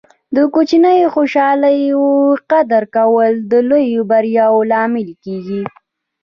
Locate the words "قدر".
2.51-2.83